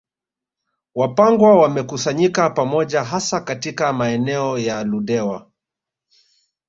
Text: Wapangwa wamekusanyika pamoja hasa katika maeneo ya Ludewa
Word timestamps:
Wapangwa 0.95 1.55
wamekusanyika 1.59 2.49
pamoja 2.49 3.03
hasa 3.03 3.41
katika 3.41 3.93
maeneo 3.93 4.57
ya 4.59 4.83
Ludewa 4.83 5.51